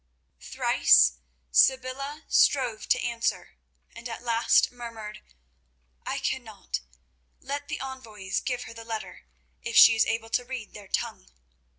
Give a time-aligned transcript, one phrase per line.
[0.39, 1.19] Thrice
[1.51, 3.59] Sybilla strove to answer,
[3.95, 5.21] and at last murmured:
[6.07, 6.79] "I cannot.
[7.39, 9.27] Let the envoys give her the letter,
[9.61, 11.27] if she is able to read their tongue."